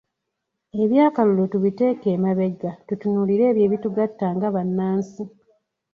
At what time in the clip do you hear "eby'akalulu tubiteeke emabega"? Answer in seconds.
0.83-2.71